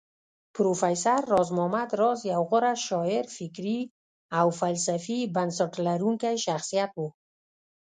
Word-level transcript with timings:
پروفېسر 0.55 1.21
راز 1.33 1.49
محمد 1.57 1.89
راز 1.99 2.19
يو 2.31 2.41
غوره 2.49 2.73
شاعر 2.87 3.23
فکري 3.37 3.79
او 4.39 4.47
فلسفي 4.59 5.19
بنسټ 5.35 5.73
لرونکی 5.85 6.35
شخصيت 6.45 6.91
و 6.95 7.01